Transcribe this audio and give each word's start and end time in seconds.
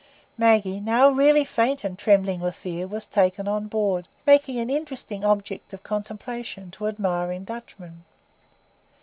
Maggie, 0.35 0.79
now 0.79 1.09
really 1.09 1.45
faint 1.45 1.83
and 1.83 1.95
trembling 1.95 2.39
with 2.39 2.55
fear, 2.55 2.87
was 2.87 3.05
taken 3.05 3.47
on 3.47 3.67
board, 3.67 4.07
making 4.25 4.57
an 4.57 4.67
interesting 4.67 5.23
object 5.23 5.73
of 5.73 5.83
contemplation 5.83 6.71
to 6.71 6.87
admiring 6.87 7.43
Dutchmen. 7.43 8.03